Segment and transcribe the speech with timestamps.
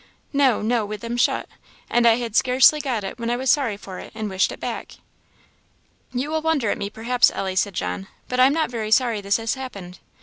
[0.33, 1.47] "No, no, with them shut.
[1.87, 4.59] And I had scarcely got it when I was sorry for it, and wished it
[4.59, 4.95] back."
[6.11, 9.21] "You will wonder at me, perhaps, Ellie," said John, "but I am not very sorry
[9.21, 9.99] this has happened.